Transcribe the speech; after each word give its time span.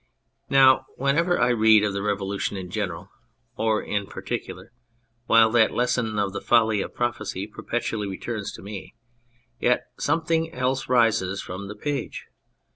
Now, 0.49 0.87
whenever 0.95 1.39
I 1.39 1.49
read 1.49 1.83
of 1.83 1.93
the 1.93 2.01
Revolution, 2.01 2.57
in 2.57 2.71
general 2.71 3.11
or 3.55 3.83
in 3.83 4.07
particular, 4.07 4.71
while 5.27 5.51
that 5.51 5.75
lesson 5.75 6.17
of 6.17 6.33
the 6.33 6.41
folly 6.41 6.81
of 6.81 6.95
prophecy 6.95 7.45
perpetually 7.45 8.07
returns 8.07 8.51
to 8.53 8.63
me, 8.63 8.95
yet 9.59 9.83
something 9.99 10.51
else 10.55 10.89
rises 10.89 11.43
from 11.43 11.67
the 11.67 11.75
page. 11.75 12.25